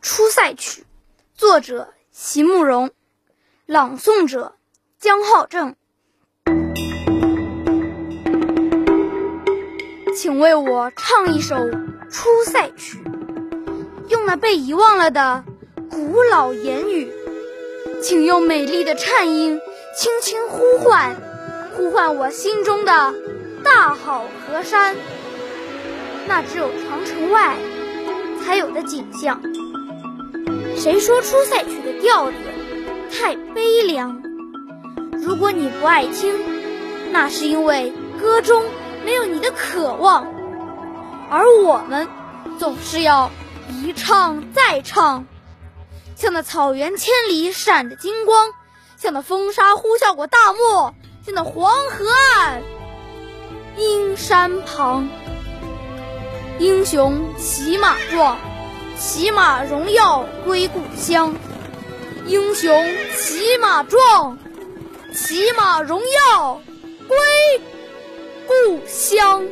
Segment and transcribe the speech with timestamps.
[0.00, 0.82] 出塞曲》，
[1.34, 2.90] 作者席慕容，
[3.66, 4.54] 朗诵者
[4.98, 5.74] 江浩正。
[10.16, 11.56] 请为我唱一首
[12.10, 12.98] 《出塞曲》，
[14.08, 15.44] 用那被遗忘了的
[15.90, 17.12] 古老言语，
[18.02, 19.60] 请用美丽的颤音
[19.94, 21.14] 轻轻呼唤，
[21.76, 23.14] 呼唤我心中的
[23.62, 24.96] 大好河山。
[26.28, 27.56] 那只有长城外
[28.42, 29.40] 才有的景象。
[30.76, 32.36] 谁说出塞曲的调子
[33.10, 34.22] 太悲凉？
[35.12, 36.32] 如果你不爱听，
[37.10, 38.62] 那是因为歌中
[39.04, 40.26] 没有你的渴望。
[41.30, 42.06] 而我们
[42.58, 43.30] 总是要
[43.68, 45.24] 一唱再唱，
[46.14, 48.50] 像那草原千里闪着金光，
[48.96, 52.62] 像那风沙呼啸过大漠，像那黄河岸
[53.78, 55.08] 阴山旁。
[56.58, 58.36] 英雄骑马壮。
[58.98, 61.34] 骑马荣耀归故乡，
[62.26, 62.84] 英雄
[63.14, 64.36] 骑马壮，
[65.12, 66.00] 骑马荣
[66.34, 66.60] 耀
[67.06, 67.16] 归
[68.46, 69.44] 故乡。